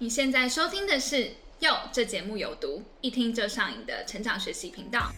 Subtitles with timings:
[0.00, 1.16] 你现在收听的是
[1.58, 5.10] 《哟》，这节目有毒，一听就上瘾的成长学习频道。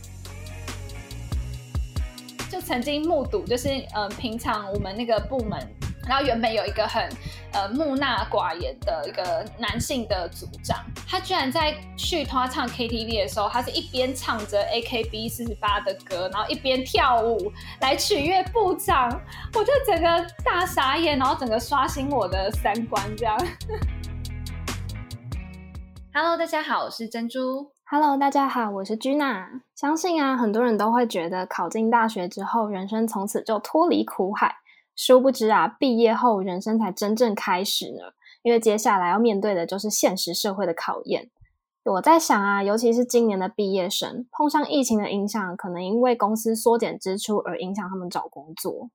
[2.51, 5.61] 就曾经目睹，就是呃，平常我们那个部门，
[6.09, 7.07] 然后原本有一个很
[7.53, 17.53] 呃木讷寡言的一个男性的组长，他居然在去他唱 KTV 的时候，他是一边唱着 AKB 四十八的歌，然后一边跳舞
[17.83, 19.11] 来取悦部长，
[19.53, 23.39] 我就整个大傻眼，然后整个刷新我的三观，这样。
[26.13, 27.71] Hello，大家好，我是珍珠。
[27.85, 29.61] Hello，大家好，我是 Gina。
[29.77, 34.57] 相信啊，很多人都会觉得考进大学之后，人生从此就脱离苦海。
[34.97, 38.11] 殊不知啊，毕业后人生才真正开始呢。
[38.43, 41.31] 因为接下来要面对的就是现实社会的考验。
[41.85, 48.91] 我在想啊，尤其是今年的毕业生，碰上疫情的影响，可能因为公司缩减支出而影响他们找工作。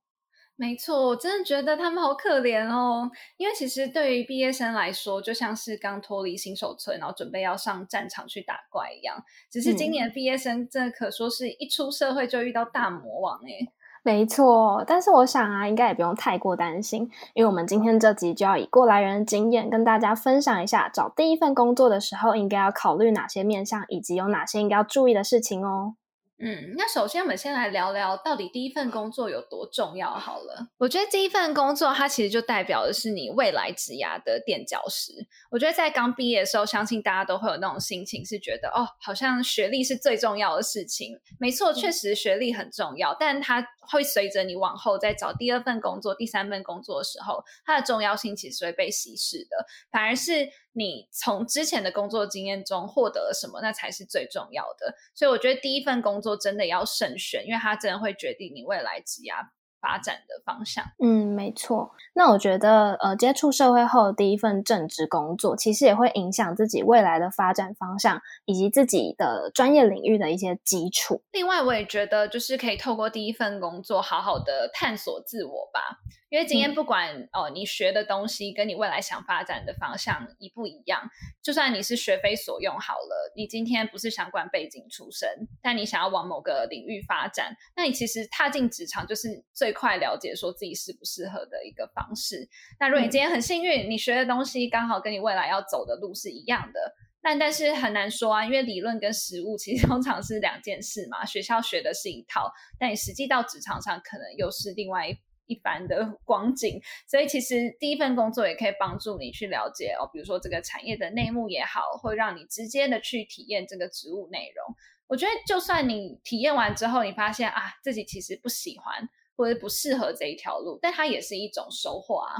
[0.58, 3.10] 没错，我真的觉得他们好可怜哦。
[3.36, 9.22] 因为其实对于毕业生来说，就像是刚脱离新手村，然后准备要上战场去打怪一样。
[9.50, 13.68] 只是今年毕业生，真的可说是一出社会就遇到大魔王哎。
[14.02, 17.02] 没错，但是我想啊，应该也不用太过担心，
[17.34, 25.96] 因为我们今天这集就要以过来人的经验，跟大家分享一下找第一份工作的时候应该要考虑哪些面向，以及有哪些应该要注意的事情哦。
[26.38, 30.68] 嗯，那首先我们先来聊聊到底第一份工作有多重要好了。
[30.76, 35.26] 我觉得第一份工作它其实就代表的是你未来职涯的垫脚石。
[35.50, 41.18] 我觉得在刚毕业的时候，相信大家都会有那种心情，是觉得哦，好像学历是最重要的事情。
[41.40, 50.50] 没错，确实学历很重要，但它会随着你往后再找第二份工作、第三份工作的时候，它的重要性其实会被稀释的，反而是。
[50.76, 54.94] 你从之前的工作经验中获得了什么，那才是最重要的。
[55.14, 59.32] 所以我觉得第一份工作真的要慎选，因为它真的会决定你未来职业
[59.80, 60.84] 发展的方向。
[61.02, 61.92] 嗯，没错。
[62.14, 71.22] 那我觉得，呃，接触社会后第一份正职工作，其实也会影响自己未来的发展方向，以及自己的专业领域的一些基础。
[71.32, 76.00] 另外，我也觉得就是可以透过第一份工作，好好的探索自我吧。
[76.36, 81.08] 因为今天不管哦，你学的东西跟你未来想发展的方向一不一样，
[81.42, 85.26] 就算你是学非所用好了，你今天不是相关背景出身，
[85.62, 92.46] 但你想要往某个领域发展，那你其实踏进职场就是最快了解说自己适不适合的一个方式。
[92.78, 101.24] 那如果你今天很幸运，你学的东西刚好跟你未来要走的路是一样的，但但是很难说啊，因为理论跟实物其实通常是两件事嘛。
[101.24, 105.16] 学校学的是一套，但你实际到职场上可能又是另外一。
[105.46, 114.74] 一般的 光景，所以其实第一份工作也可以帮助你去了解哦，比如说这个产业的内幕也好，会让你直接的去体验这个职务内容。
[115.08, 122.34] 我觉得，就算你体验完之后，你发现啊自己其实不喜欢或者不适合这一条路，但它也是一种收获啊。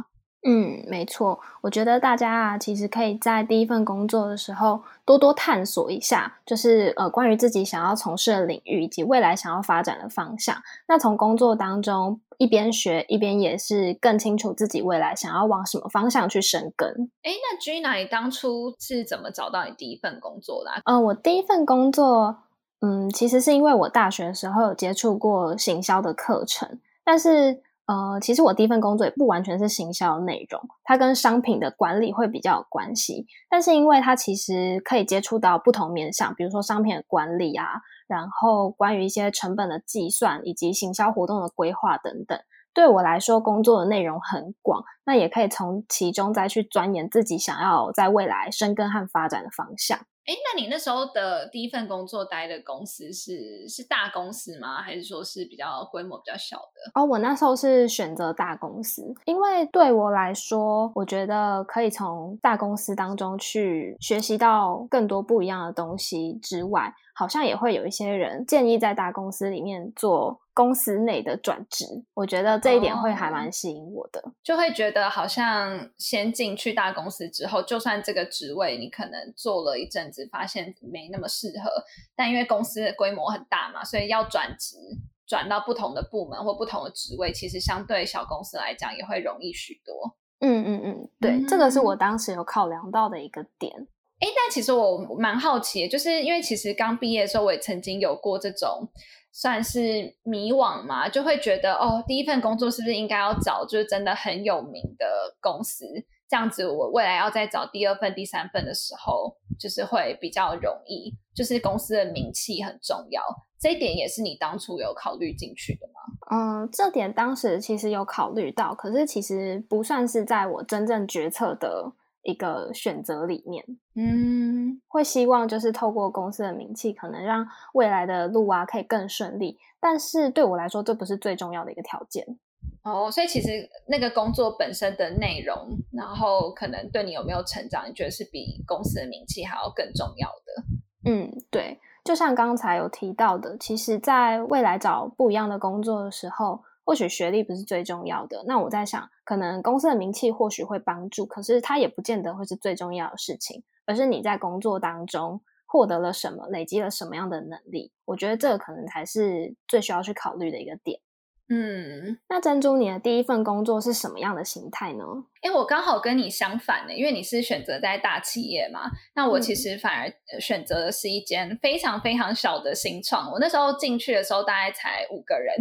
[0.48, 10.62] 嗯，没错，我觉得大家啊，其实可以在第一份工作的时候多多探索一下，就是呃，关于自己想要从事的领域以及未来想要发展的方向。
[10.86, 16.88] 那从工作当中一边学一边也是更清楚自己未来想要往什么方向去深耕。
[17.22, 20.70] 哎，那 Gina，你当初是怎么找到你第一份工作的？
[20.84, 22.38] 嗯，我第一份工作，
[22.80, 27.62] 嗯，其实是因为我大学的时候有接触过行销的课程，但是。
[27.86, 33.26] 呃，其实我第一份工作也不完全是行销内容，它跟商品的管理会比较有关系。
[33.48, 37.64] 但是因为它其实可以接触到不同面向，比如说商品的管理啊，
[38.08, 42.36] 然后关于一些成本的计算以及行销活动的规划等等，
[42.76, 44.84] 对我来说工作的内容很广。
[45.04, 49.98] 那也可以从其中再去钻研自己想要在未来深耕和发展的方向。
[50.26, 54.82] 哎，那你那时候的第一份工作待的公司是是大公司吗？
[54.82, 57.00] 还是说是比较规模比较小的？
[57.00, 66.92] 哦，我那时候是选择大公司，因为对我来说，我觉得可以从大公司当中去学习到更多不一样的东西之外。
[67.18, 71.84] 好像也会有一些人建议在大公司里面做公司内的转职，
[72.14, 81.70] 我觉得这一点会还蛮吸引我的，就会觉得好像先进去大公司之后，就算这个职位你可能做了一阵子，发现没那么适合，
[82.16, 84.78] 但因为公司的规模很大嘛，所以要转职
[85.26, 90.16] 转到不同的部门或不同的职位，其实相对小公司来讲也会容易许多。
[90.40, 93.86] 嗯嗯嗯，对，这个是我当时有考量到的一个点。
[94.18, 98.88] 哎，但其实我蛮好奇，就是因为其实刚毕业的时候，我也曾经有过这种
[99.38, 105.84] 算是迷惘嘛，就会觉得哦，第一份工作是不是应该要找就是真的很有名的公司，
[106.26, 113.22] 这样子我未来要再找第二份、第三份的时候，就是会比较容易，就是公司的名气很重要，
[113.60, 116.00] 这一点也是你当初有考虑进去的吗？
[116.30, 121.92] 嗯，这点当时其实有考虑到，可是其实不算是在我真正决策的。
[122.26, 123.64] 一个选择里面。
[123.94, 129.56] 嗯，会希望就是透过公司的名气，可能让未来的路啊可以更顺利。
[129.80, 132.38] 但是对我来说，这不是最重要的一个条件。
[132.82, 141.10] 哦，所以其实那个工作本身的内容，然后可能对你有没有成长，你觉得是比公司的名气还要更重要的？
[141.10, 141.78] 嗯，对。
[142.04, 148.44] 就像刚才有提到的，其实在未来找不一样的工作的时候，或许学历不是最重要的。
[148.46, 157.90] 那我在想，可能公司的名气或许会帮助，可是它也不见得会是最重要的事情，而是你在工作当中获得了什么，累积了什么样的能力。
[158.04, 161.00] 我觉得这个可能才是最需要去考虑的一个点。
[161.48, 165.04] 嗯，那珍珠，你的第一份工作是什么样的形态呢？
[165.42, 173.30] 因为我刚好跟你相反呢，因为你是选择在大企业嘛，那我其实反而选择的是一间非常非常小的新创。
[173.32, 175.54] 我那时候进去的时候大概才五个人。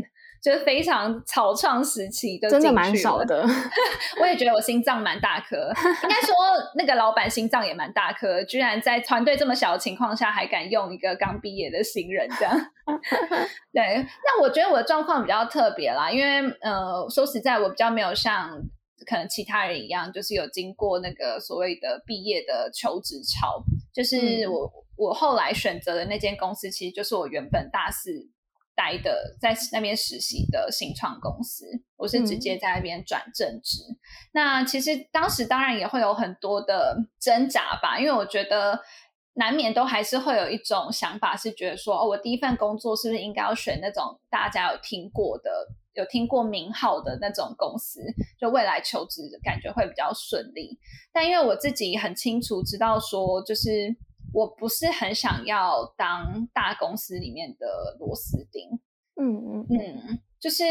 [0.45, 3.43] 就是非常草创时期的，真的蛮少的。
[4.21, 6.35] 我也觉得我心脏蛮大颗，应该说
[6.75, 12.55] 那个老板心脏也蛮大颗，居然在团队这么小的情况下还敢用一个刚毕业的新人这样。
[13.73, 18.51] 对，那我觉得我的状况比较特别啦，因为呃，说实在，我比较没有像
[19.07, 23.63] 可能其他人一样，就是有经过那个所谓的毕业的求职潮。
[23.91, 28.29] 就是我我后来选择的那间公司，其实就是我原本大四。
[28.75, 33.79] 待的在那边实习的新创公司，我是直接在那边转正职。
[34.33, 38.79] 那其实当时当然也会有很多的挣扎吧，因为我觉得
[39.35, 45.49] 难免都还是会有一种想法，是觉得说，哦，我第一份工作是不是应该要选那种大家有听过的、
[45.93, 48.01] 有听过名号的那种公司，
[48.39, 50.77] 就未来求职感觉会比较顺利。
[51.13, 53.95] 但因为我自己很清楚知道说，就是。
[54.35, 58.69] 我不是很想要当大公司里面的螺丝钉，
[59.15, 60.65] 嗯嗯嗯，就是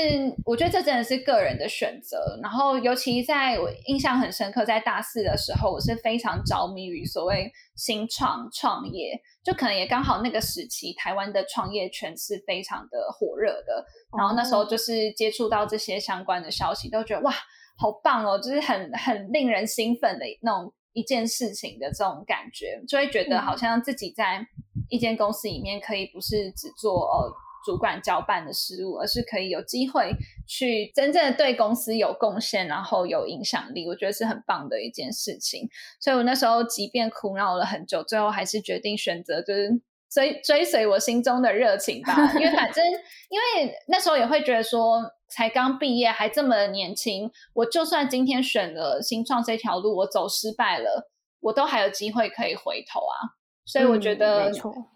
[0.44, 2.38] 我觉得这真的是个人的选择。
[2.42, 13.86] 然后，尤其在我印象很深刻，在大四的时候，我是非常着迷于所谓新创创业，就可能也刚好那个时期，台湾的创业圈是非常的火热的。
[14.18, 17.32] 然后那时候就是接触到这些相关的消息，都觉得哇，
[17.78, 20.70] 好棒哦，就是很很令人兴奋的那种。
[20.94, 24.46] 一件事情的这种感觉，就会觉得好像自己在
[24.88, 27.32] 一间公司里面，可以不是只做呃
[27.66, 30.12] 主管交办的事务，而是可以有机会
[30.46, 33.88] 去真正的对公司有贡献，然后有影响力。
[33.88, 35.68] 我觉得是很棒的一件事情。
[35.98, 42.14] 所以我那时候即便苦恼了很久，最后还是决定选择就是追追随我心中的热情吧。
[42.34, 42.84] 因为反正
[43.30, 45.02] 因为那时候也会觉得说。
[45.26, 51.10] 才刚毕业，还这么年轻，我就算今天选了新创这条路，我走失败了，
[51.40, 53.34] 我都还有机会可以回头啊。
[53.64, 54.52] 所以我觉得，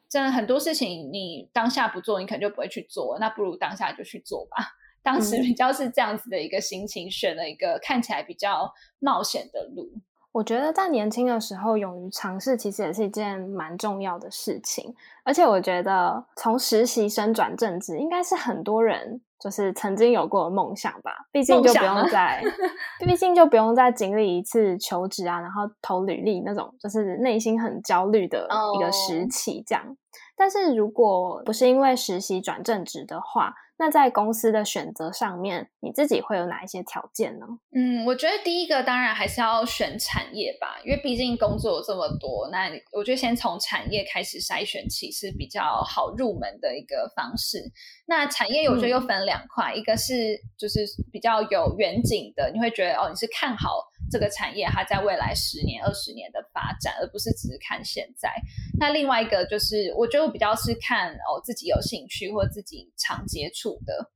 [0.08, 4.64] 真的很多事情，你当下不做，你可能就不会去做，那不如当下就去做吧。
[5.02, 9.90] 当时比较是这样子的一个心情，选了一个看起来比较冒险的路。
[10.38, 14.94] 我觉得在年轻的时候勇于尝试，其实也是一件蛮重要的事情。
[15.24, 21.26] 而且我觉得从实习生转正职，应该是很多人就是曾经有过的梦想吧。
[21.32, 22.40] 毕竟就不用再，
[23.04, 29.64] 毕竟就不用再经历一次求职啊，然后投履历那种，就是内心很焦虑的一个时期。
[29.66, 29.96] 这样，
[30.36, 37.46] 但是如果不是因为实习转正职的话，那在公司的选择上面，你自己会有哪一些条件呢？
[37.72, 47.70] 嗯，我觉得第一个当然还是要选产业吧，因为毕竟工作这么多，那我觉得先从产业开始筛选起是比较好入门的一个方式。
[48.08, 53.84] 那产业我觉得又分两块，一个是就是比较有远景的，你会觉得哦，你是看好。
[54.10, 58.32] 这个产业它在未来十年、二十年的发展，而不是只是看现在。
[58.80, 64.10] 那另外一个就是，我觉得比较是看哦自己有兴趣或自己常接触的。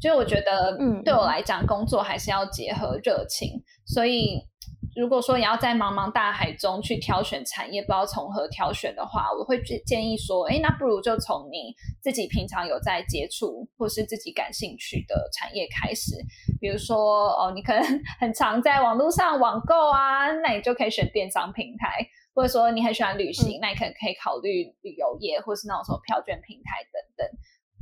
[0.00, 4.46] 就我觉得，嗯，对我来讲，工作还是要结合热情，所以。
[4.96, 16.12] 如果说你要在茫茫大海中去挑选产业，不知道从何挑选的话，我会建议说，哎，那不如就从你自己平常有在接触或是自己感兴趣的产业开始。
[16.60, 17.82] 比如说，哦，你可能
[18.18, 22.02] 很常在网络上网购啊，那你就可以选电商平台；
[22.34, 27.26] 或者说你很喜欢旅行，那你可能可以考虑旅游业，或是那种什么票券平台等等。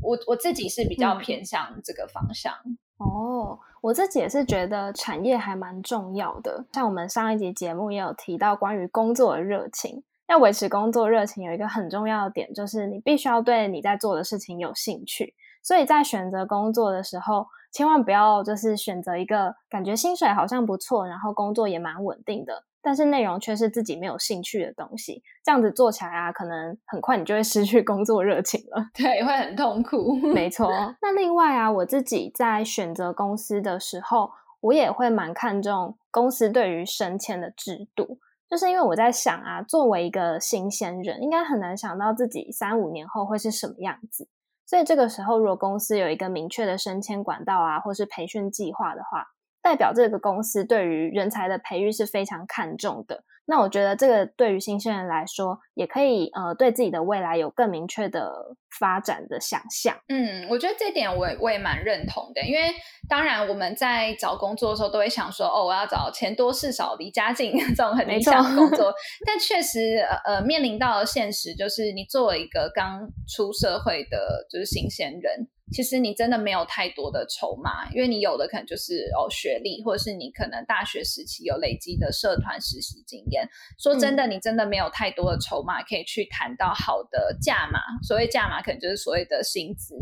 [0.02, 2.52] 我我自己是比较偏向这个方向。
[2.99, 6.64] 哦，我自己也是觉得产业还蛮重要的。
[6.73, 15.35] 像我们上一集节目也有提到关于工作的热情，要维持工作热情，有一个很重要的点就是你必须要对你在做的事情有兴趣。
[15.62, 22.64] 所以在选择工作的时候，千万不要就是选择一个感觉薪水好像不错，然后工作也蛮稳定的。
[22.85, 28.87] 但是内容却是自己没有兴趣的东西，这样子做起来啊，可能很快你就会失去工作热情了。
[28.95, 30.14] 对，会很痛苦。
[30.35, 30.71] 没错。
[31.00, 38.19] 那另外啊，我自己在选择公司的时候，我也会蛮看重公司对于升迁的制度。
[38.50, 44.29] 就是因为我在想啊，作为一个新鲜人，应该很难想到自己三五年后会是什么样子。
[44.67, 49.26] 所以这个时候，如果公司有一个明确的升迁管道啊，或是培训计划的话，
[49.64, 53.25] 代表这个公司对于人才的培育是非常看重的。
[53.47, 59.94] 那我觉得这个对于新鲜人来说，也可以呃对自己的未来有更明确的发展的想象。
[60.09, 62.75] 嗯，我觉得这点我我也蛮认同的，因为
[63.06, 68.90] 当然我们在找工作的时候都会想说，哦，我要找钱多事少、离家近 这种很理想的工作。
[69.26, 75.49] 但确实呃面临到的现实就是，你作为一个刚出社会的就是新鲜人。
[75.75, 83.49] 其实你真的没有太多的筹码，因为你有的可能就是哦学历，或者是你可能大学时期有累积的社团实习经验。
[83.76, 87.81] 说真的，你真的没有太多的筹码可以去谈到好的价码。
[88.04, 89.97] 所谓价码，可能就是所谓的薪资。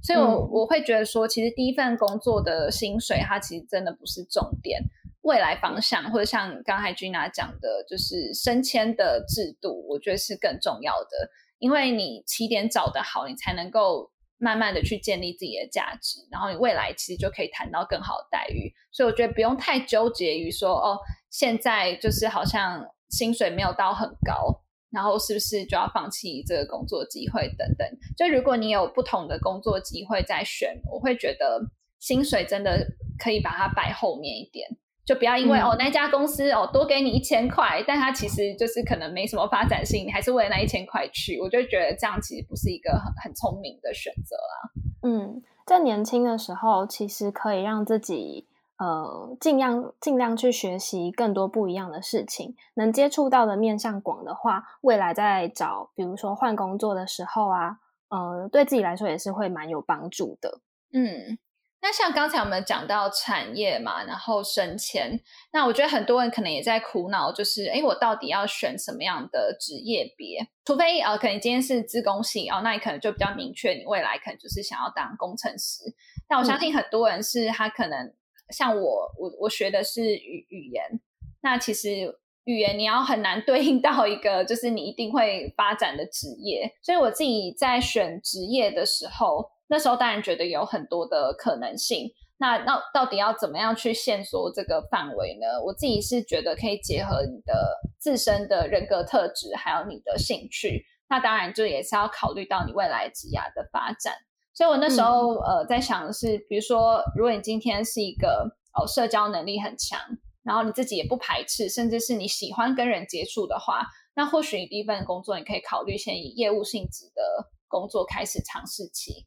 [0.00, 4.80] 所以，我我会觉得说，其实第一份工作的薪水，它其实真的不是重点。
[5.22, 11.30] 未来方向，或者像刚才君娜讲的，就是升迁的制度，我觉得是更重要的。
[11.58, 14.12] 因为你起点找得好，你才能够。
[14.38, 18.72] 慢慢的去建立自己的价值，然后你未来其实就可以谈到更好的待遇。
[18.92, 20.98] 所以我觉得不用太纠结于说，哦，
[21.30, 27.88] 现在就是好像薪水没有到很高，然后是不是就要放弃这个工作机会等等。
[28.16, 31.60] 就如果你有不同的工作机会在选，我会觉得
[31.98, 32.86] 薪水真的
[33.18, 34.68] 可以把它摆后面一点。
[35.06, 44.72] 就不要因为哦那家公司哦多给你一千块，但它其实就是可能没什么发展性，你还是为了那一千块去，我就觉得这样其实不是一个很很聪明的选择啦。
[45.02, 48.48] 嗯，在年轻的时候，其实可以让自己
[48.78, 60.58] 呃尽量尽量去学习更多不一样的事情，能接触到的面向广的话，未来在找比如说换工作的时候啊，呃，对自己来说也是会蛮有帮助的。
[60.92, 61.38] 嗯。
[61.86, 65.20] 那像刚才我们讲到产业嘛，然后升迁，
[65.52, 70.44] 那我觉得很多人可能也在苦恼，就是哎，我到底要选什么样的职业别？
[70.64, 75.84] 除非呃，可能今天是资工系哦，那你可能就比较明确，你未来可能就是想要当工程师。
[76.26, 78.12] 但我相信很多人是他可能
[78.50, 81.00] 像我，我我学的是语语言，
[81.42, 89.52] 那其实语言你要很难对应到一个就是你一定会发展的职业，所以我自己在选职业的时候。
[89.68, 95.46] 那时候当然觉得有很多的可能性，那那到底要怎么样去线索这个范围呢？
[95.64, 100.84] 我自己是觉得可以结合你的自身的人格特质，还有你的兴趣。
[101.08, 104.14] 那当然就也是要考虑到你未来职涯的发展。
[104.54, 110.00] 所以我那时候呃在想的是，比如说如果你今天是一个哦社交能力很强，
[110.42, 117.22] 然后你自己也不排斥，甚至是你喜欢跟人接触的话，那或许你第一份工作你可以考虑先以业务性质的
[117.68, 119.26] 工作开始尝试起。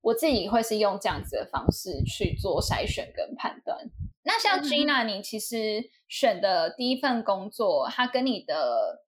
[0.00, 3.78] 我自己会是用这样子的方式去做筛选跟判断。
[4.22, 9.04] 那像 Gina，你其实选的第一份工作，它跟你的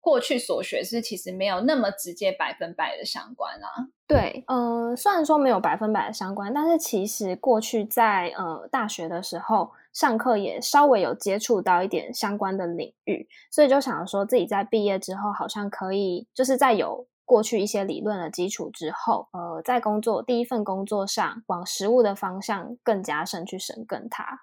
[0.00, 3.88] 过去所学是其实没有那么直接百分百的相关啊。
[4.06, 17.06] 对，呃，虽然说没有百分百的相关，但是其实过去在呃大学的时候上课也稍微有接触到一点相关的领域，所以就想说自己在毕业之后好像可以，就是在有。
[17.24, 24.42] 过去一些理论的基础之后，呃，在工作第一份工作上，往实物的方向更加深去深耕它。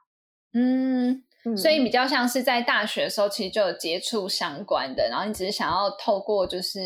[0.54, 1.24] 嗯，
[1.56, 6.80] 所以比较像是在大学的时候，其实就有接触相关的，然后你只是想要透过就是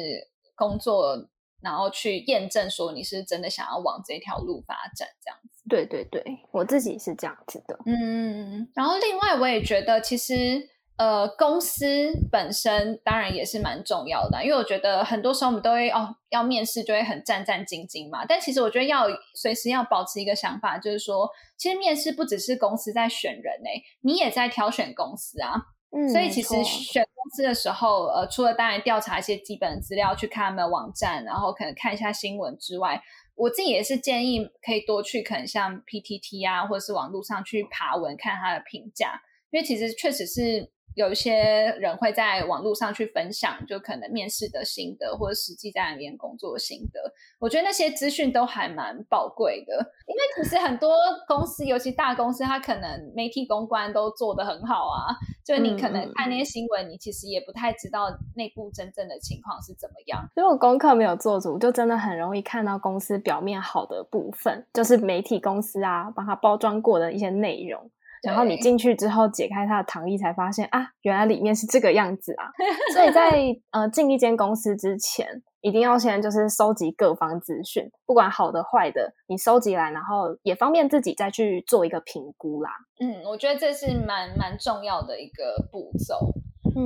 [0.55, 1.29] 工作，
[1.61, 5.63] 然后去验证说你是真的想要往这条路发展，这样子。
[5.69, 7.79] 对对对，我自己是这样子的。
[7.85, 10.69] 嗯，然后另外我也觉得其实。
[10.97, 11.85] 呃，公司
[12.31, 18.25] 本身当然也是蛮重要的，因为我觉得很多时候我们都会哦，要面试就会很战战兢兢嘛。
[18.25, 25.55] 但其实我觉得要随时要保持一个想法，就是说，其实面试不只是公司在选人诶，你也在挑选公司啊。
[25.91, 33.01] 嗯，所以其实选公司的时候，呃，除了当然调查一些基本资料，去看他们的网站，然后可能看一下新闻之外，
[33.35, 39.21] 我自己也是建议可以多去可能像 PTT 啊，或者是网络上去爬文看他的评价，
[39.51, 40.71] 因为其实确实是。
[40.95, 47.13] 有一些人会在网络上去分享，就可能面试的心得，或者实际在那边工作的心得。
[47.39, 49.73] 我觉得那些资讯都还蛮宝贵的，
[50.07, 50.95] 因为其实很多
[51.27, 55.13] 公司，尤其大公司，它可能媒体公关都做得很好啊。
[55.43, 60.27] 就你可能看那些新闻，你其实也不太知道内部真正的情况是怎么样。
[60.35, 67.91] 如果功课没有做足，就真的很容易看到公司表面好的部分，就是媒体公司啊帮他包装过的一些内容。
[68.25, 72.49] 然后你进去之后解开它的糖衣，才发现啊，原来里面是这个样子啊！
[72.93, 75.27] 所以在呃进一间公司之前，
[75.61, 82.71] 一定要先就是收集各方资讯，不管好的坏的，你收集来，然后也方便自己再去做一个评估啦。
[82.99, 86.33] 嗯，我觉得这是蛮蛮重要的一个步骤。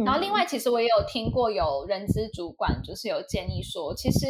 [0.06, 4.28] 然后另外，其实我也有听过有人资主管就是有建议说，其实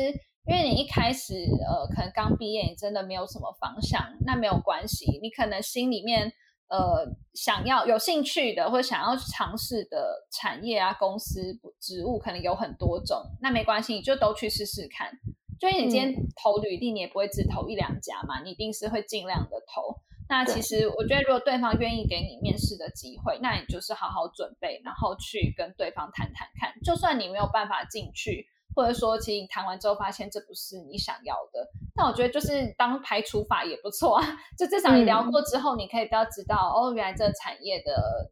[0.48, 1.34] 因为你一开始
[1.68, 6.32] 呃可能刚毕业，你真的没有什么方向，那没有关系，你可能心里面
[6.70, 15.12] 呃想要有兴趣的或者想要尝试的产业啊、公司职务可能有很多种，那没关系，你就都去试试看。
[15.60, 20.00] 就你今天投履历，你也不会只投一两家嘛，你一定是会尽量的投。
[20.30, 26.72] 那其实我觉得，如果对方愿意给你面试的机会，那你就是好好准备，然后去跟对方谈谈看。
[26.84, 34.38] 就算你没有办法进去，或者说其实你谈完之后发现这不是你想要的，但我觉得就是当排除法也不错啊。
[34.58, 38.32] 就至少你聊过之后，你可以比较知道哦，原来这个产业的。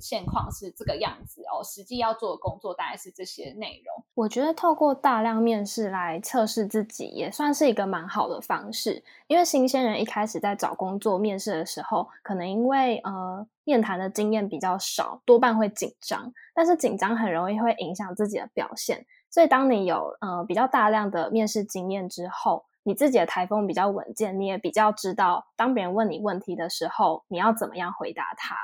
[0.00, 4.04] 现况是这个样子哦，实际要做的工作大概是这些内容。
[4.14, 9.04] 我觉得透过大量面试来测试自己，也算是一个蛮好的方式。
[9.28, 16.32] 因为新鲜人一开始在找工作面试的时候，可能因为呃面谈的经验比较少，多半会紧张。
[16.52, 28.56] 但是紧张很容易会影响自己的表现，所以当你有呃比较大量的面试经验之后，你自己的台风比较稳健，你也比较知道当别人问你问题的时候，你要怎么样回答他。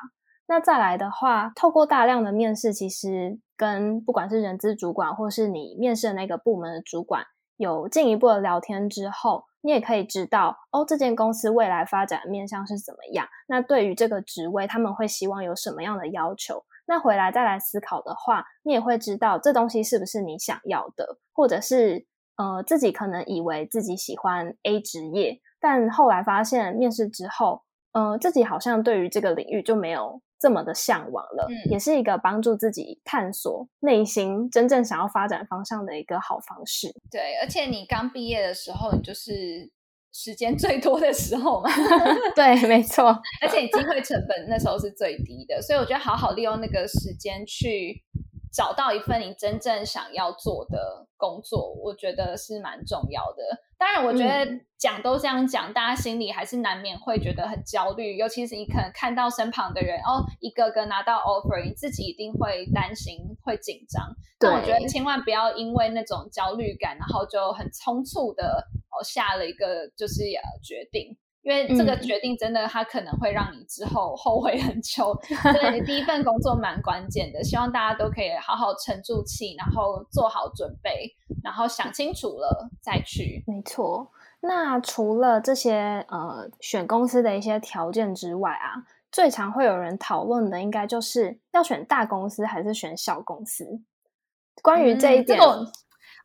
[0.49, 7.25] 那再来的话，透过大量的面试，其实跟不管是人资主管，或是你面试的那个部门的主管，
[7.57, 13.27] 有进一步的聊天之后，你也可以知道哦，这间公司未来发展面向是怎么样。
[13.49, 16.65] 那对于这个职位，他们会希望有什么样的要求？
[16.87, 27.63] 那回来再来思考的话，你也会知道这东西是不是你想要的，或者是呃，自己可能以为自己喜欢 A 职业，但后来发现面试之后，
[27.93, 30.21] 呃，自己好像对于这个领域就没有。
[30.39, 36.89] 这么的向往了，嗯也是一个帮助自己探索内心真正想要发展方向的一个好方式。
[37.11, 39.73] 对，而且你刚毕业的时候，你就是
[40.19, 41.69] 时间最多的时候嘛。
[42.35, 43.09] 对，没错。
[43.43, 48.03] 而且你机会成本那时候是最低的，所以我觉得好好利用那个时间去。
[48.57, 53.43] 找到一份你真正想要做的工作，我觉得是蛮重要的。
[53.77, 58.17] 当然，我觉得讲都这样讲，大家心里还是难免会觉得很焦虑。
[58.17, 64.03] 尤其是你可能看到身旁的人哦，一个个拿到 offer，你自己一定会担心、会紧张。
[64.39, 70.23] 但我觉得千万不要因为那种焦虑感，然后就很匆促的哦下了一个就是
[70.65, 71.15] 决定。
[71.47, 75.17] 因为这个决定真的，它可能会让你之后后悔很久。
[75.53, 83.45] 所以第一份工作蛮关键的，希望大家都可以好好沉住气，然后做好准备，然后想清楚了再去。
[83.47, 84.11] 没错。
[84.41, 88.83] 那除了这些呃选公司的一些条件之外啊，
[89.13, 93.81] 最常会有人讨论的，应该就是要选大公司还是选小公司。
[94.63, 95.39] 关于这一点。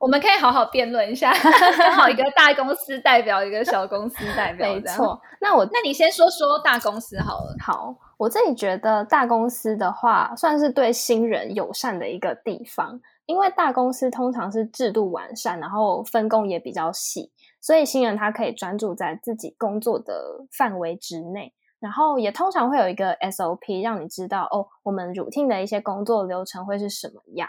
[0.01, 1.31] 我们可以好好辩论一下，
[1.77, 5.21] 刚好一个大公司代表一个小公司代表，没错。
[5.39, 7.55] 那我那你先说说大公司好了。
[7.63, 27.47] 好，我自己觉得大公司的话，算是对新人友善的一个地方，因为大公司通常是制度完善，然后分工也比较细，所以新人他可以专注在自己工作的范围之内，然后也通常会有一个 SOP 让你知道哦，我们 routine 的一些工作流程会是什么样。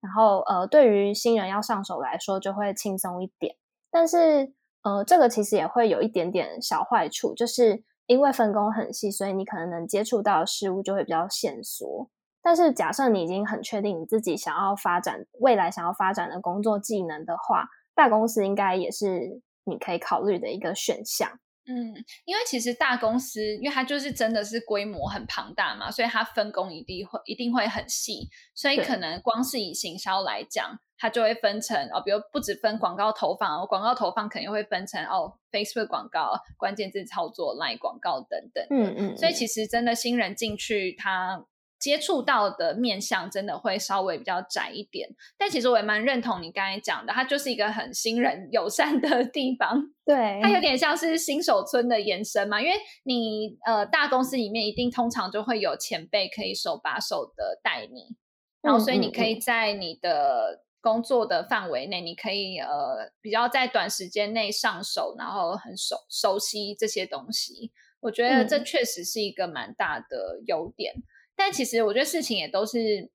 [0.00, 3.54] 然后，呃，对于新人要上手来说，就会轻松一点。
[3.90, 12.08] 但是，呃，这个其实也会有一点点小坏处，就是因为分工很细，所以你可能能接触到的事物就会比较限缩。
[12.42, 21.38] 但是，假设你已经很确定你自己想要发展未来想要发展的工作技能的话，大公司应该也是你可以考虑的一个选项。
[21.66, 21.94] 嗯，
[22.24, 38.66] 因为其实大公司，因为它就是真的是规模很庞大嘛，所以它分工一定会一定会很细，所以可能光是以行销来讲，它就会分成哦，比如不止分广告投放，广告投放肯定会分成哦，Facebook 广告、关键字操作、Line 广告等等。
[38.70, 41.46] 嗯嗯，所以其实真的新人进去，他。
[41.80, 49.82] 接触到的面向真的会稍微比较窄一点，但其实我也蛮认同你刚才讲的，它就是一个很新人友善的地方。
[50.04, 58.14] 对，它有点像是新手村的延伸嘛，因为你呃大公司里面一定通常就会有前辈可以手把手的带你，
[58.60, 67.72] 然后所以你可以在你的工作的范围内，你可以呃比较在短时间内上手，然后很熟熟悉这些东西。
[68.00, 70.94] 我觉得这确实是一个蛮大的优点。
[71.42, 73.10] 但其实我觉得事情也都是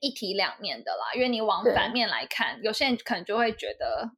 [0.00, 4.10] 一体两面的啦，因为你往反面来看，有些人可能就会觉得，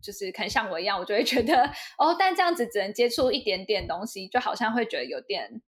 [0.00, 1.64] 就是可能像我一样，我就会觉得
[1.98, 5.60] 哦，但这样子只能接触一点点东西，就好像会觉得有点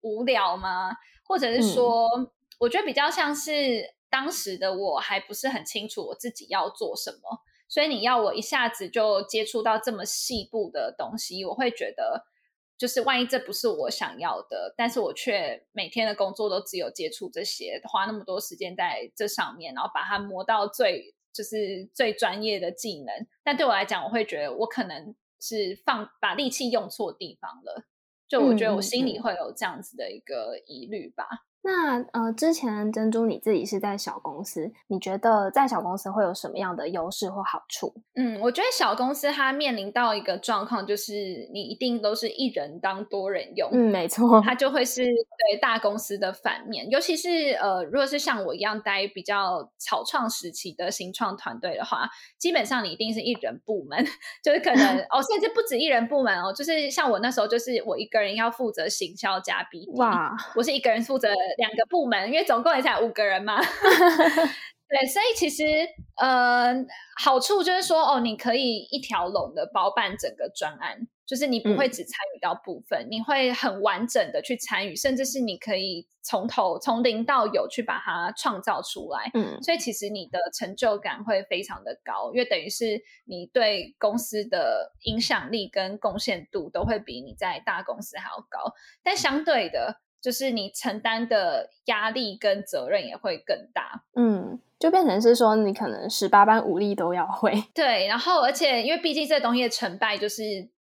[0.00, 0.90] 无聊吗？
[1.24, 2.10] 或者是说，
[2.58, 12.26] 我觉得比较像是当时的我还不是很清楚我自己要做什么，所以你要我一下子就接触到这么细部的东西，我会觉得。
[12.78, 23.26] 就是万一这不是我想要的，但是我却每天的工作都只有接触这些，花那么多时间在这上面，然后把它磨到最就是最专业的技能。
[23.42, 27.84] 但对我来讲，我会觉得我可能是放把力气用错地方了，
[28.28, 31.26] 就我觉得我心里会有这样子的一个疑虑吧。
[31.66, 37.92] 那呃，之前珍珠你自己是在小公司，你觉得在小公司会有什么样的优势或好处？
[38.14, 41.12] 嗯，我觉得小公司它面临到一个状况，就是
[41.52, 43.68] 你一定都是一人当多人用。
[43.72, 46.88] 嗯，没错，它就会是对大公司的反面。
[46.88, 54.06] 尤其是呃，如果是像我一样待比较草创时期的新创团队的话，基本上你一定是一人部门，
[54.40, 61.34] 就是可能 哦，甚至不止一人部门哦，就是像我那时候，就是我一个人要负责行销加 B，哇，我是一个人负责。
[61.56, 63.60] 两个部门，因为总共也才五个人嘛，
[64.88, 65.64] 对，所以其实
[66.16, 66.74] 呃，
[67.20, 90.00] 好处就是说，哦，你可以一条龙的包办整个专案，就是你不会只参与到部分，你会很完整的去参与，甚至是你可以从头从零到有去把它创造出来，嗯，所以其实你的成就感会非常的高，因为等于是你对公司的影响力跟贡献度都会比你在大公司还要高，但相对的。
[90.20, 100.42] 就是你承担的压力跟责任也会更大，嗯，就变成是说你可能十八般武力都要会， 对，然后而且因为毕竟这东西的成败就是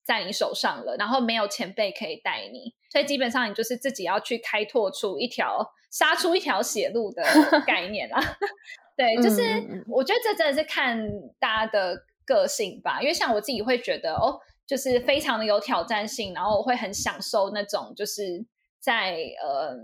[0.04, 7.24] 在你手上了，然后没有前辈可以带你，所以基本上你就是自己要去开拓出一条杀出一条血路的
[7.66, 8.20] 概念啊，
[8.98, 9.42] 对，就是
[9.88, 11.08] 我觉得这真的是看
[11.40, 18.46] 大家的个性吧，因为像我自己会觉得哦，就是非常的有挑战性，然后我会很享受那种就是。
[18.82, 19.78] 在呃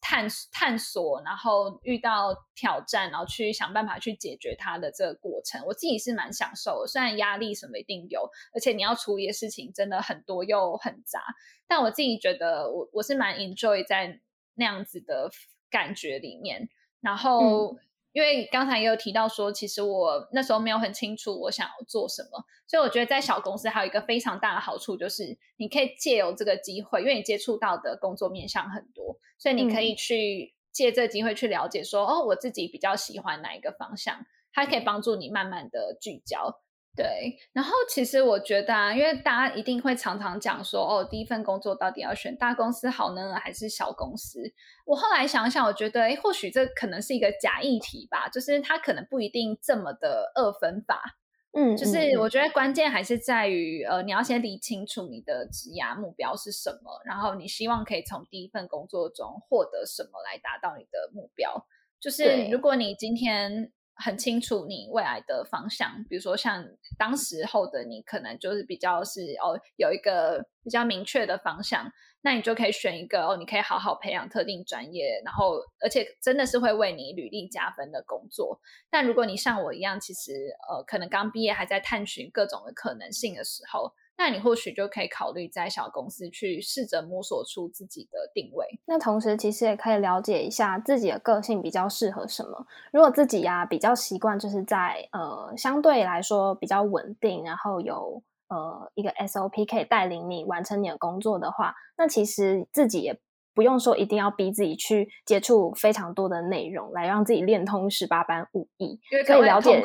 [0.00, 6.86] 探探索，然后遇到挑战，然后去想办法去解决它的这个过程，我自己是蛮享受的。
[6.86, 11.20] 虽然压力什么一定有，而且你要处理的事情真的很多又很杂，
[11.66, 14.20] 但我自己觉得我我是蛮 enjoy 在
[14.54, 15.28] 那样子的
[15.68, 16.68] 感觉里面，
[17.00, 17.76] 然后。
[18.14, 36.60] 因为刚才也有提到说，其实我那时候没有很清楚我想要做什么，所以我觉得在小公司还有一个非常大的好处，就是你可以借由这个机会，因为你接触到的工作面向很多，所以你可以去借这个机会去了解说，哦，我自己比较喜欢哪一个方向，它可以帮助你慢慢的聚焦。
[36.96, 44.40] 对，然后其实我觉得啊，因为大家一定会常常讲说，哦，第一份工作到底要选大公司好呢，还是小公司？
[44.86, 51.16] 我后来想想，我觉得，哎，或许这可能是一个假议题吧，就是它可能不一定这么的二分法。
[51.52, 61.66] 嗯，就是我觉得关键还是在于，呃，你要先理清楚你的职涯目标是什么，然后你希望可以从第一份工作中获得什么来达到你的目标。
[61.98, 63.72] 就是如果你今天。
[63.96, 66.64] 很清楚你未来的方向，比如说像
[66.98, 71.90] 当时候的你，可能就是比较是哦有一个比较明确的方向，
[72.22, 78.60] 那你就可以选一个哦，你可以好好培养特定专业，然后而且真的是会为你履历加分的工作。
[78.90, 80.32] 但如果你像我一样，其实
[80.68, 83.92] 呃可能刚毕业还在探寻各种的可能性的时候。
[84.16, 88.66] 那你或许就可以考虑在小公司去试着摸索出自己的定位。
[88.86, 92.66] 那同时其实也可以了解一下自己的个性比较适合什么。
[92.92, 103.20] 如果自己呀比较习惯就是在呃相对来说比较稳定，然后有呃一个 SOP 可以带领你完成你的工作的话，那其实自己也。
[103.54, 109.80] 不用说，一定要逼自己去接触非常多的内容，来让自己练通十八般武艺，可以了解。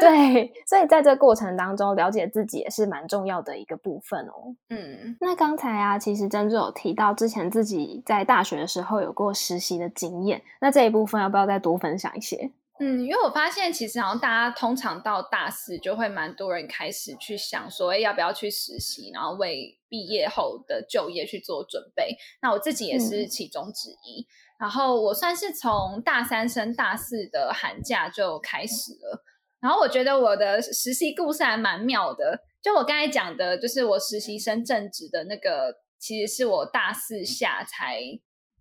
[0.00, 4.54] 对，所以在这过程当中，了解自己也是蛮重要的一个部分哦。
[4.70, 12.50] 嗯，那刚才啊，其实珍珠有提到之前自己在大学的时候有过实习的经验，那这一部分要不要再多分享一些？
[12.84, 22.16] 嗯，因为我发现其实好像大家通常到大四就会蛮多人开始去想说，哎，要不要去实习，然后为毕业后的就业去做准备。
[22.40, 24.26] 那我自己也是其中之一。
[24.58, 29.22] 然后我算是从大三升大四的寒假就开始了。
[29.60, 32.40] 然后我觉得我的实习故事还蛮妙的。
[32.60, 38.00] 就我刚才讲的，就是我实习生正职的那个，其实是我大四下才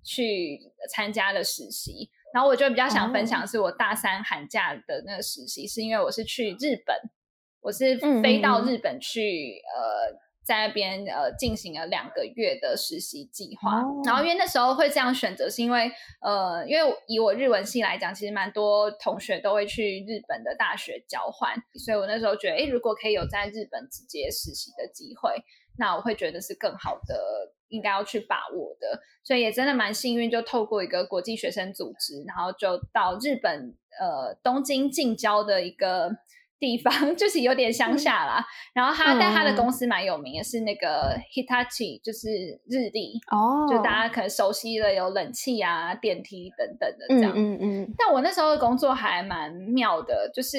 [0.04, 0.60] 去
[0.92, 2.12] 参加的实习。
[2.34, 6.96] 然后我就比较想分享，是我大三寒假的那个实习，是因为我是去日本，
[7.62, 13.84] 我是飞到日本去，呃，在那边呃进行了两个月的实习计划。
[14.06, 15.92] 然后因为那时候会这样选择，是因为
[16.22, 25.44] 呃，因为以我日文系来讲，其实蛮多同学都会去日本的大学交换，所以我那时候觉得，哎，如果可以有在日本直接实习的机会，
[25.78, 27.54] 那我会觉得是更好的。
[27.72, 36.12] 应该要去把握的，所以也真的蛮幸运，就透过一个国际学生组织，然后就到日本呃东京近郊的一个
[36.62, 38.46] 地方， 就是有点乡下啦。
[38.74, 42.30] 然后他但他的公司蛮有名的，是那个 Hitachi，就是
[42.70, 47.34] 日立哦，就大家可能熟悉的有冷气啊、电梯等等的这样。
[47.36, 47.94] 嗯嗯嗯。
[47.98, 50.58] 但我那时候的工作还蛮妙的，就是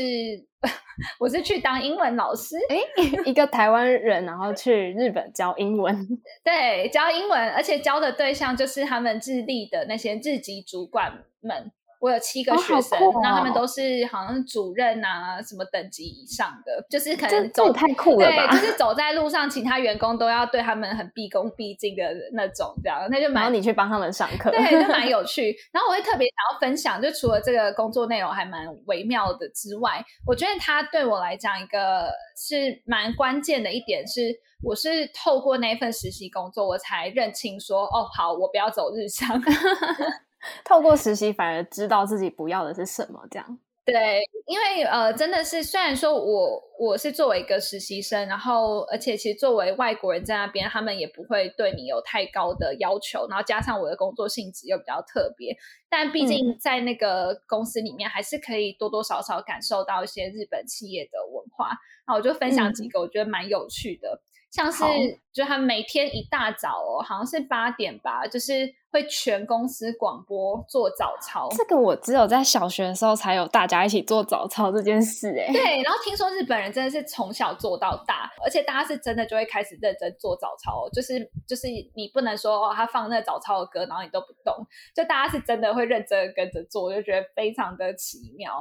[1.20, 2.78] 我是去当英文老师，哎，
[3.24, 5.96] 一个台湾人，然后 去日本教英文，
[6.42, 11.70] 对，教英文，而且教的对象就是他们日立的那些日籍主管们。
[12.02, 23.44] 我有七个学生，那他们都是好像主任啊，什么等级以上的，就是可能走太酷了对，就是 走在路上，其他员工都要对他们很毕恭毕敬的那种，这样那就蛮。
[23.44, 25.56] 然后你去帮他们上课，对，就蛮有 趣。
[25.70, 39.40] 然后我会特别想要分享，就除了这个工作内容还蛮微妙的之外，我觉得他对我来讲一个是蛮关键的一点是，我是透过那份实习工作，我才认清说，哦，好，我不要走日商。
[40.64, 55.56] 透过实习反而知道自己不要的是什么，这样对，因为呃，真的是虽然说我我是作为一个实习生，然后而且其实作为外国人在那边，他们也不会对你有太高的要求，然后加上我的工作性质又比较特别，
[55.90, 61.72] 但毕竟在那个公司里面，还是可以多多少少感受到一些日本企业的文化。
[62.06, 64.22] 那我就分享几个我觉得蛮有趣的。
[64.52, 64.84] 像是，
[65.32, 71.48] 就他每天一大早哦，好像是八点吧，就是会全公司广播做早操。
[71.56, 75.50] 这个我只有在小学的时候才有大家一起做早操这件事，哎。
[75.50, 84.54] 对，然后听说日本人真的是从小做到大，而且大家是真的就会开始认真做早操，就是就是你不能说哦，他放那早操的歌，然后你都不动，
[84.94, 88.52] 就大家是真的会认真跟着做，我就觉得非常的奇妙。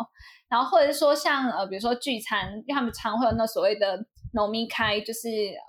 [0.47, 3.99] 然后或者是说像呃，比如说聚餐，因为他们常会有那所谓的。
[4.33, 5.27] 农民开就是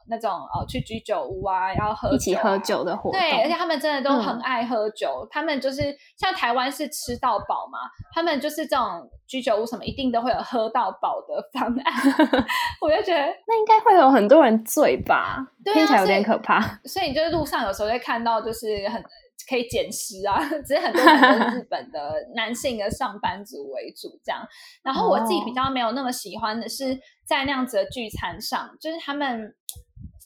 [0.08, 3.18] 那种哦，去居酒屋啊，然后喝一起喝酒的活动。
[3.18, 5.26] 对，而且他们真的都很爱喝酒。
[5.30, 7.78] 他们就是像台湾是吃到饱嘛，
[8.14, 11.94] 他们就是这种居酒屋什么一定都会有喝到饱的方案。
[12.80, 16.60] 我就觉得那应该会有很多人醉吧，听起来有点可怕。
[16.84, 19.02] 所以你就是路上有时候会看到，就是很。
[19.48, 24.46] 可以捡食啊， 只是很多很多日本的男性的上班族为主这样。
[24.82, 29.54] 然后我自己比较没有那么喜欢的是，在那样子的聚餐上，就是他们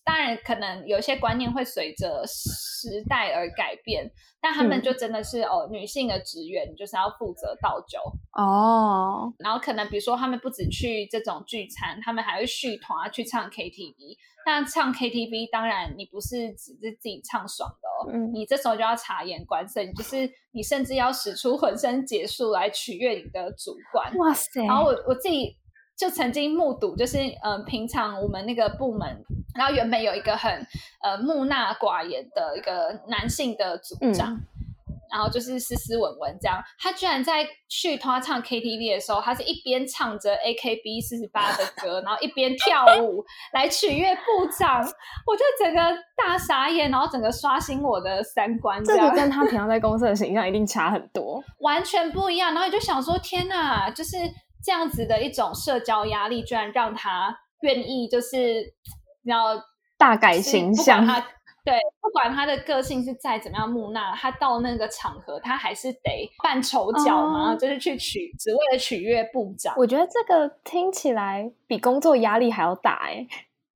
[0.07, 4.09] 当然可能有些观念会随着时代而改变，
[4.41, 7.99] 但他们就真的是哦，女性的职员就是要负责倒酒
[8.41, 9.35] 哦。
[9.41, 14.17] 然后可能比如说他们不止去这种聚餐，他们还会续团去唱 KTV。
[14.47, 24.17] 那唱 KTV，当然你不是只是自己唱爽的哦，你这时候就要察言观色，你就是你甚至要使出浑身解数来取悦你的主管。
[24.19, 24.65] 哇塞！
[24.65, 25.59] 然后我我自己
[25.97, 30.53] 就曾经目睹，就是嗯，平常我们那个部门，然后原本有一个很
[31.03, 34.39] 呃木讷寡言的一个男性的组长。
[35.09, 44.21] 然后就是斯斯文文这样，他居然在去他唱 KTV 的时候，他是一边唱着 AKB 四十八的歌，然后一边跳舞 来取悦部
[44.59, 44.81] 长，
[45.25, 45.81] 我就整个
[46.17, 48.85] 大傻眼，然后整个刷新我的三观。
[48.85, 52.53] 这个跟他平常 在公司的形象一定差很多，完全不一样。
[52.53, 54.17] 然后你就想说，天哪，就是
[54.67, 58.75] 这样子的一种社交压力，居然让他愿意就是
[59.23, 59.63] 要
[59.97, 61.07] 大改形象。
[61.07, 61.21] 他
[61.65, 69.73] 对，不管他的个性是再怎么样木讷，他到那个场合，他还是得扮丑角嘛，就是去取，只为了取悦部长。
[69.77, 73.25] 我觉得这个听起来比工作压力还要大哎。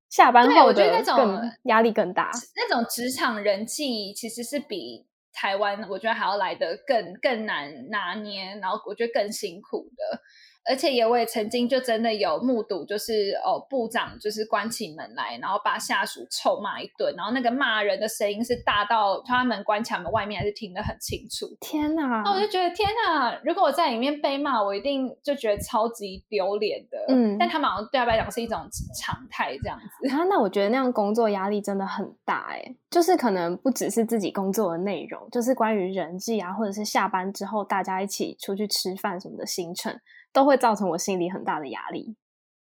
[0.08, 10.20] 下班后的那种压力更大，那种职场人际其实是比台湾我觉得还要来的更更难拿捏，然后我觉得更辛苦的。
[10.68, 21.46] 而且也我也曾经就真的有目睹，就是哦部长就是关起门来，然后把下属臭骂一顿，然后那个骂人的声音是大到他们关起来，门外面还是听得很清楚。
[21.60, 22.22] 天哪！
[22.24, 23.40] 那我就觉得天哪！
[23.44, 26.98] 如果我在里面被骂，我一定就觉得超级丢脸的。
[27.08, 28.58] 嗯，但他们好像对他来讲是一种
[28.94, 30.08] 常态这样子。
[30.10, 39.98] 啊，那我觉得那样工作压力真的很大哎，就是可能不只是自己工作的内容，就是关于人际啊，或者是下班之后大家一起出去吃饭什么的行程。
[40.32, 42.16] 都会造成我心里很大的压力，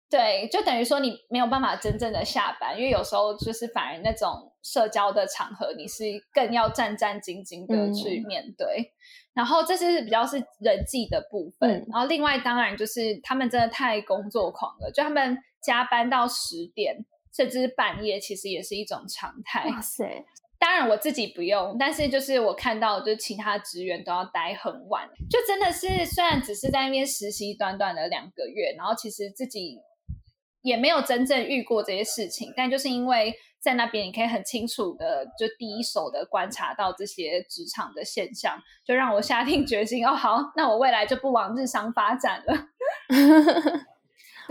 [0.09, 8.93] 对，就等于说你没有办法真正的下班，因为有时候就是反而那种社交的场合，你是更要战战兢兢的去面对。
[9.33, 19.69] 然后这是比较是人际的部分，然后另外当然就是他们真的太工作狂了，就他们加班到十点甚至半夜，其实也是一种常态。
[19.69, 20.25] 哇塞！
[20.59, 29.77] 当然我自己不用，但是就是我看到，就是其他职员都要待很晚，就真的是虽然只是在那边实习短短的两个月，然后其实自己
[30.61, 42.67] 也没有真正遇过这些事情，但就是因为在那边，你可以很清楚的就第一手的观察到这些职场的现象，就让我下定决心哦，好，那我未来就不往日商发展了。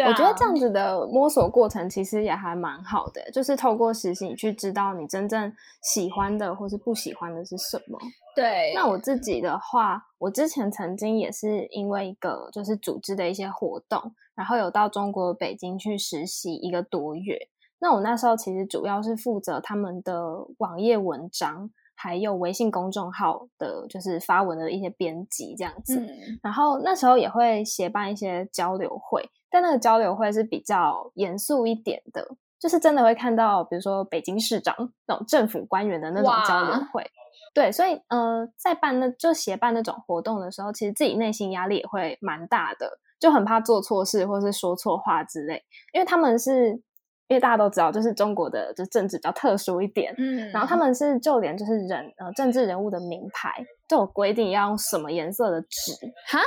[0.05, 7.99] 我觉得这样子的摸索过程其实也还蛮好的，就是透过实习去知道你真正喜欢的或是不喜欢的是什么。
[8.35, 17.49] 对，那我自己的话，我之前曾经也是因为一个就是组织的一些活动，然后有到中国北京去实习一个多月。
[17.79, 21.71] 那我那时候其实主要是负责他们的网页文章。
[21.97, 26.01] 还有微信公众号的，就是发文的一些编辑这样子，
[26.43, 34.75] 然后那时候也会协办一些交流会，但那个交流会是比较严肃一点的，就是真的会看到，比如说北京市长
[35.07, 37.11] 那种政府官员的那种交流会，
[37.55, 46.83] 对，所以呃，在办那就协办那种活动的时候，其实自己内心压力也会蛮大的，就很怕做错事或是说错话之类，因为他们是。
[47.29, 55.93] 因为大家都知道，就是中国的就政治比较特殊一点，嗯，然后他们是就连就是人呃政治人物的名牌都有规定要用什么颜色的纸，
[56.29, 56.39] 哈，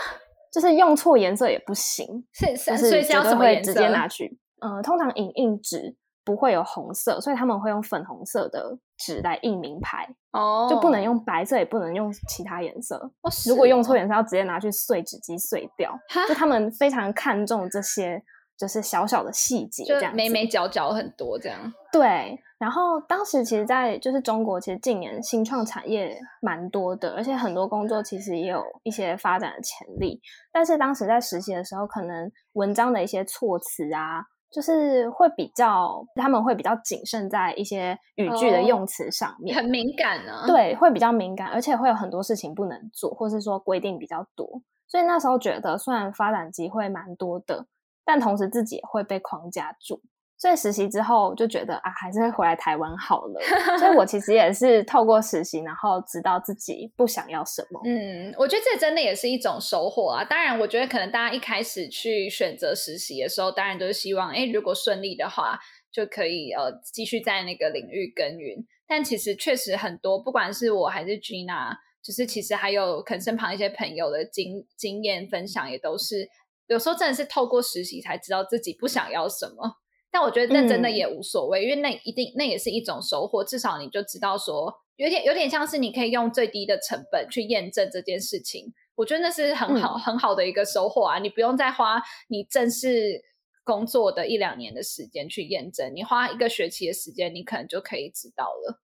[0.54, 13.12] 就是用错颜色也不行，是是绝对会直接拿去，呃，通常影印纸不会有红色，所以他们会用粉红色的纸来印名牌，哦，就不能用白色，也不能用其他颜色，
[13.46, 15.94] 如果用错颜色要直接拿去碎纸机碎掉，
[16.26, 18.24] 就他们非常看重这些。
[18.60, 21.58] 就是小小的细节，这样眉眉角角很多这样。
[21.94, 30.20] 对，然后当时其实，在就是中国，其实近年新创产业蛮多的，而且很多工作其实也有一些发展的潜力。
[30.52, 40.46] 但是当时在实习的时候，可能文章的一些措辞啊，就是会比较，他们会比较谨慎在一些语句的用词上面，很敏感啊。
[40.46, 44.62] 对，会比较敏感，而且会有很多事情不能做，或是说规定比较多。
[44.86, 47.66] 所以那时候觉得，虽然发展机会蛮多的。
[48.12, 50.02] 但同时自己也会被框架住，
[50.36, 53.40] 所以实习之后就觉得啊，还是会回来台湾好了。
[53.78, 57.80] 所以我其实也是透过实习，然后知道自己不想要什么。
[57.86, 60.26] 嗯，我觉得这真的也是一种收获啊。
[60.26, 65.60] 当然，我觉得可能大家一开始去选择实习的时候，当然都是希望，哎，如果顺利的话，
[65.92, 68.66] 就可以呃继续在那个领域耕耘。
[68.88, 76.28] 但其实确实很多，不管是我还是 Gina，就是其实还有可能身旁一些朋友的经经验分享，也都是。
[76.70, 79.78] 有时候真的是透过实习才知道自己不想要什么，
[80.12, 91.18] 但我觉得那真的也无所谓，因为那一定那也是一种收获，至少你就知道说，有点有点像是你可以用最低的成本去验证这件事情，我觉得那是很好很好的一个收获啊！
[91.18, 93.24] 你不用再花你正式
[93.64, 98.80] 工作的一两年的时间去验证，你花一个学期的时间，你可能就可以知道了。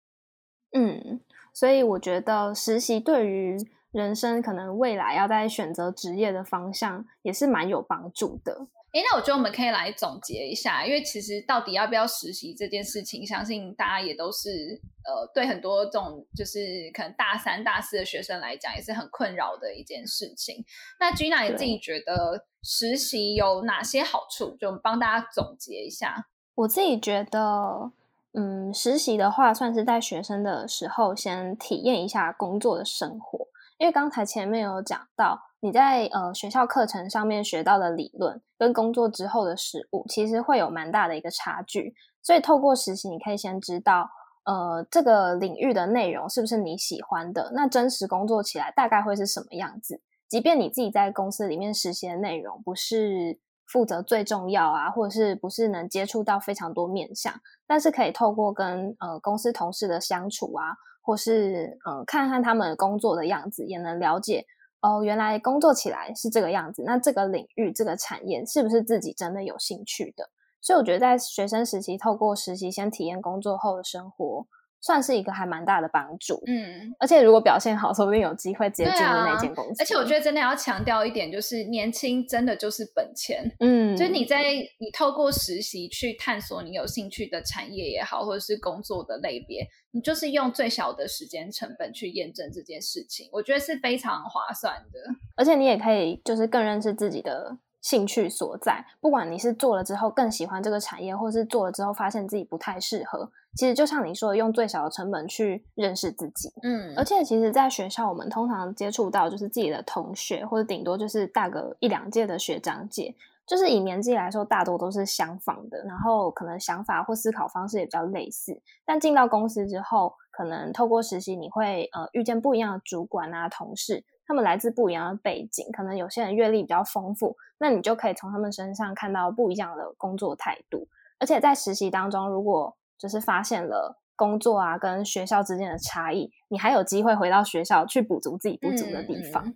[0.73, 1.21] 嗯，
[1.53, 3.57] 所以我觉得实习对于。
[3.93, 8.67] 人生可能未来要在选择职业的方向也是蛮有帮助的。
[8.93, 20.63] 哎，那我觉得我们可以来总结一下，因为其实到底要不要实习这件事情，相信大家也都是呃，对很多这种就是可能大三、大四的学生来讲，也是很困扰的一件事情。
[21.01, 24.55] 那 Gina 你自己觉得实习有哪些好处？
[24.61, 26.29] 就帮大家总结一下。
[26.55, 27.93] 我自己觉得，
[28.35, 33.49] 嗯，实习的话，算是在学生的时候先体验一下工作的生活。
[33.83, 41.92] 因为刚才前面有讲到，你在呃学校课程上面学到的理论，跟工作之后的实务，其实会有蛮大的一个差距。
[42.23, 44.09] 所以透过实习，你可以先知道，
[44.45, 50.01] 呃，这个领域的内容是不是你喜欢的，那真实工作起来大概会是什么样子。
[50.29, 57.35] 即便你自己在公司里面实习的内容不是负责最重要啊，或者是不是能接触到非常多面向，
[57.66, 60.77] 但是可以透过跟呃公司同事的相处啊。
[61.03, 64.47] 或是嗯，看看他们工作的样子，也能了解
[64.81, 66.83] 哦，原来工作起来是这个样子。
[66.87, 70.31] 那这个领域、这个产业是不是自己真的有兴趣的？
[70.61, 74.47] 所以我觉得，在学生时期，透过实习先体验工作后的生活。
[74.83, 79.81] 算是一个还蛮大的帮助，嗯，而且如果表现好，说不定有机会直接进入那间公司。
[79.81, 84.42] 而且我觉得真的要强调一点，就是年轻真的就是本钱，嗯，就是你在
[84.79, 94.99] 你透过实习去探索你有兴趣的产业也好，或者是工作的类别，你就是用最小的时间成本去验证这件事情，我觉得是非常划算的。
[95.37, 97.57] 而且你也可以就是更认识自己的。
[97.83, 106.51] 兴趣所在，不管你是做了之后更喜欢这个产业，或是做了之后发现自己不太适合，其实就像你说的，用最小的成本去认识自己。
[106.63, 113.13] 嗯，而且其实，在学校我们通常接触到就是自己的同学，或者顶多就是大个一两届的学长姐，
[113.46, 118.57] 就是以年纪来说，大多都是相仿的，然后可能想法或思考方式也比较类似。
[118.85, 124.04] 但进到公司之后，可能透过实习，你会呃遇见不一样的主管啊、同事。
[124.33, 130.89] 他们来自不一样的背景，可能有些人阅历比较丰富，那你就可以从他们身上看到不一样的工作态度。
[131.19, 139.53] 而且在实习当中，如果就是发现了工作啊跟学校之间的差异，你还有机会回到学校去补足自己不足的地方。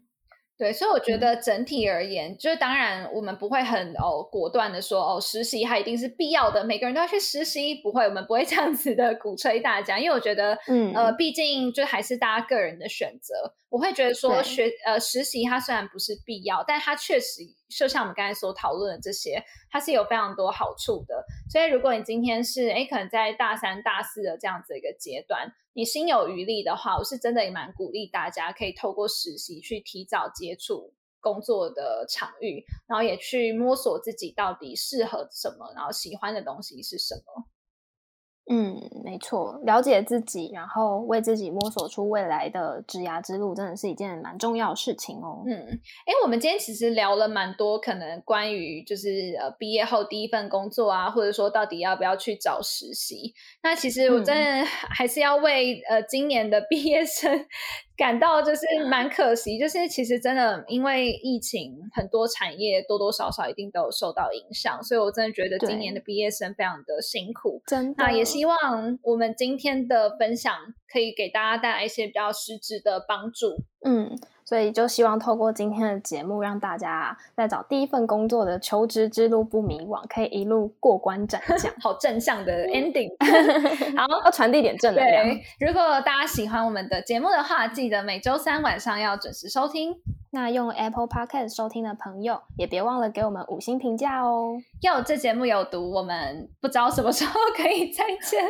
[0.58, 13.34] 对，所以我觉得整体而言，就是当然我们不会很哦果断的说哦实习它一定是必要的，每个人都要去实习，不会，我们不会这样子的鼓吹大家，因为我觉得，嗯呃，毕竟就还是大家个人的选择。
[13.68, 21.24] 我会觉得说学呃实习它虽然不是必要，但它确实就像我们刚才所讨论的这些，它是有非常多好处的。
[21.50, 25.52] 所以如果你今天是哎可能在大三大四的这样子一个阶段。
[25.72, 37.44] 你心有余力的话，我是真的也蛮鼓励大家可以透过实习去提早接触工作的场域，然后也去摸索自己到底适合什么，然后喜欢的东西是什么。
[38.48, 45.42] 嗯，没错，了解自己，然后为自己摸索出未来的职涯之路，真的是一件蛮重要的事情哦。
[45.46, 53.34] 嗯，哎，我们今天其实聊了蛮多，可能关于就是呃毕业后第一份工作啊，或者说到底要不要去找实习。
[53.62, 57.46] 那其实我真的 还是要为呃今年的毕业生。
[57.96, 67.62] 感到就是蛮可惜，就是其实真的因为疫情，很多产业多多少少一定都有受到影响，所以我真的觉得今年的毕业生非常的辛苦。
[67.66, 70.54] 真的，那也希望我们今天的分享
[70.92, 73.56] 可以给大家带来一些比较实质的帮助。
[73.84, 74.18] 嗯。
[74.46, 83.10] 所以就希望透过今天的节目，让大家在找第一份工作的求职之路不迷惘，可以一路过关斩将， 好正向的 ending。
[83.98, 85.26] 好，要传递点正能量。
[85.58, 89.96] 如果大家喜欢我们的节目的话，记得每周三晚上要准时收听。
[90.36, 94.60] 那用 Apple Podcast 收听的朋友，也别忘了给我们五星评价哦。
[94.82, 98.44] 哟这节目有毒，我们不知道什么时候可以再见。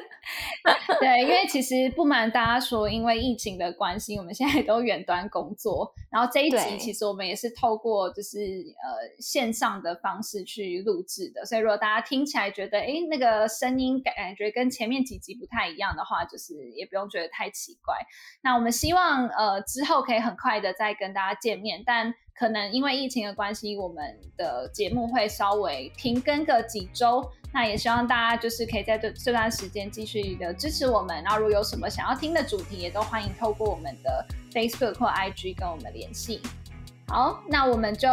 [0.98, 5.94] 对，因为其实不瞒大家说，因为疫情的关系，我们现在都远端工作。
[6.10, 17.94] 然后这一集其实我们也是透过就是呃线上的方式去录制的，所以如果大家听起来觉得哎那个声音感感觉跟前面几集不太一样的话，就是也不用觉得太奇怪。
[18.42, 27.28] 那我们希望呃之后可以很快的再跟大家见面，但可能因为疫情的关系，我们的节目会稍微停更个几周。
[27.52, 36.42] 那也希望大家就是可以在这这段时间继续的支持我们，然后如果有什么想要听的主题，也都欢迎透过我们的 Facebook 或 IG 跟我们联系。
[37.08, 38.08] 好，那我们就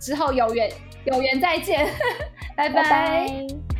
[0.00, 0.72] 之后有缘
[1.04, 1.88] 有缘再见，
[2.56, 3.71] 拜拜。